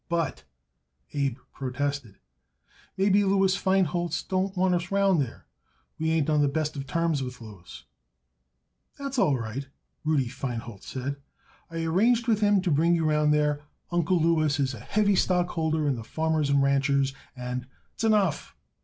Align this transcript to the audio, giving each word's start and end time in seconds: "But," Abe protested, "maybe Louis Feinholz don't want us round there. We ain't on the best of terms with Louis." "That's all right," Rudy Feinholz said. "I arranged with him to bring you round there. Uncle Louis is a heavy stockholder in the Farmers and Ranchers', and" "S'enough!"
"But," 0.09 0.45
Abe 1.13 1.37
protested, 1.53 2.17
"maybe 2.97 3.23
Louis 3.23 3.55
Feinholz 3.55 4.23
don't 4.27 4.57
want 4.57 4.73
us 4.73 4.89
round 4.89 5.21
there. 5.21 5.45
We 5.99 6.09
ain't 6.09 6.27
on 6.27 6.41
the 6.41 6.47
best 6.47 6.75
of 6.75 6.87
terms 6.87 7.21
with 7.21 7.39
Louis." 7.39 7.83
"That's 8.97 9.19
all 9.19 9.37
right," 9.37 9.67
Rudy 10.03 10.27
Feinholz 10.27 10.85
said. 10.85 11.17
"I 11.69 11.83
arranged 11.83 12.27
with 12.27 12.39
him 12.39 12.63
to 12.63 12.71
bring 12.71 12.95
you 12.95 13.05
round 13.05 13.31
there. 13.31 13.61
Uncle 13.91 14.17
Louis 14.19 14.59
is 14.59 14.73
a 14.73 14.79
heavy 14.79 15.15
stockholder 15.15 15.87
in 15.87 15.93
the 15.97 16.03
Farmers 16.03 16.49
and 16.49 16.63
Ranchers', 16.63 17.13
and" 17.35 17.67
"S'enough!" 17.99 18.55